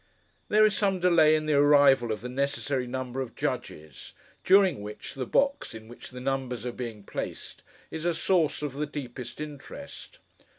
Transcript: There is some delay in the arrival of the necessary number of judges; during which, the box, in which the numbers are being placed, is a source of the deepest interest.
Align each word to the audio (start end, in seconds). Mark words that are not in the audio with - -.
There 0.49 0.65
is 0.65 0.75
some 0.75 0.99
delay 0.99 1.35
in 1.35 1.45
the 1.45 1.53
arrival 1.59 2.11
of 2.11 2.21
the 2.21 2.27
necessary 2.27 2.87
number 2.87 3.21
of 3.21 3.35
judges; 3.35 4.15
during 4.43 4.81
which, 4.81 5.13
the 5.13 5.27
box, 5.27 5.75
in 5.75 5.87
which 5.87 6.09
the 6.09 6.19
numbers 6.19 6.65
are 6.65 6.71
being 6.71 7.03
placed, 7.03 7.61
is 7.91 8.03
a 8.03 8.15
source 8.15 8.63
of 8.63 8.73
the 8.73 8.87
deepest 8.87 9.39
interest. 9.39 10.17